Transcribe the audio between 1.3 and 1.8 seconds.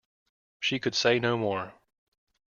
more.